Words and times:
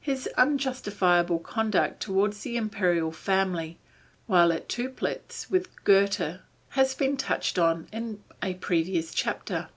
His 0.00 0.26
unjustifiable 0.38 1.40
conduct 1.40 2.00
toward 2.00 2.32
the 2.32 2.56
Imperial 2.56 3.12
family, 3.12 3.76
while 4.26 4.50
at 4.50 4.66
Töplitz 4.66 5.50
with 5.50 5.68
Goethe, 5.84 6.40
has 6.70 6.94
been 6.94 7.18
touched 7.18 7.58
on 7.58 7.86
in 7.92 8.24
a 8.42 8.54
previous 8.54 9.12
chapter. 9.12 9.68